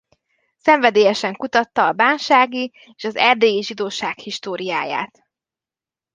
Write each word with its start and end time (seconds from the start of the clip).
Szenvedélyesen 0.57 1.35
kutatta 1.35 1.87
a 1.87 1.91
bánsági 1.91 2.73
és 2.95 3.03
az 3.03 3.15
erdélyi 3.15 3.63
zsidóság 3.63 4.17
históriáját. 4.19 5.25